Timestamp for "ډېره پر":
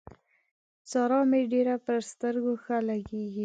1.53-1.97